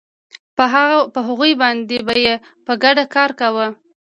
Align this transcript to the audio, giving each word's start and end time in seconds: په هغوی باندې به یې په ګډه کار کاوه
په 1.13 1.19
هغوی 1.27 1.53
باندې 1.61 1.97
به 2.07 2.13
یې 2.23 2.33
په 2.65 2.73
ګډه 2.83 3.03
کار 3.15 3.29
کاوه 3.39 3.67